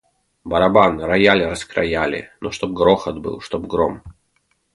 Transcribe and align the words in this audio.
Барабан, 0.45 0.99
рояль 0.99 1.43
раскроя 1.45 2.07
ли, 2.07 2.27
но 2.41 2.49
чтоб 2.49 2.71
грохот 2.73 3.19
был, 3.21 3.39
чтоб 3.39 3.67
гром. 3.67 4.01